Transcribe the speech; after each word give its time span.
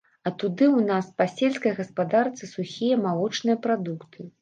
А 0.27 0.29
туды 0.43 0.65
ў 0.67 0.79
нас 0.91 1.11
па 1.19 1.27
сельскай 1.35 1.77
гаспадарцы 1.81 2.53
сухія 2.57 3.01
малочныя 3.07 3.63
прадукты. 3.71 4.33